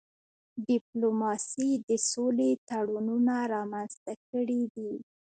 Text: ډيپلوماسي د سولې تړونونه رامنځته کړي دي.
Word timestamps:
ډيپلوماسي 0.67 1.71
د 1.87 1.89
سولې 2.11 2.49
تړونونه 2.69 3.35
رامنځته 3.53 4.13
کړي 4.29 4.61
دي. 4.75 4.93